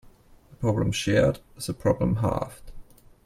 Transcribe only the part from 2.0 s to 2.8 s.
halved.